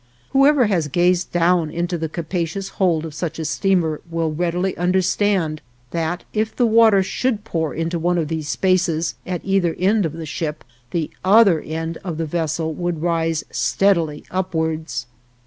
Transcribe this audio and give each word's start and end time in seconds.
Whoever 0.31 0.65
has 0.65 0.87
gazed 0.87 1.31
down 1.31 1.69
into 1.69 1.95
the 1.95 2.09
capacious 2.09 2.69
hold 2.81 3.05
of 3.05 3.13
such 3.13 3.37
a 3.37 3.45
steamer 3.45 4.01
will 4.09 4.33
readily 4.33 4.75
understand 4.75 5.61
that 5.91 6.23
if 6.33 6.55
the 6.55 6.65
water 6.65 7.03
should 7.03 7.43
pour 7.43 7.75
into 7.75 7.99
one 7.99 8.17
of 8.17 8.27
these 8.27 8.49
spaces, 8.49 9.13
at 9.27 9.41
either 9.43 9.75
end 9.77 10.07
of 10.07 10.13
the 10.13 10.25
ship, 10.25 10.63
the 10.89 11.11
other 11.23 11.61
end 11.61 11.99
of 12.03 12.17
the 12.17 12.25
vessel 12.25 12.73
would 12.73 13.03
rise 13.03 13.43
steadily 13.51 14.23
upwards. 14.31 15.05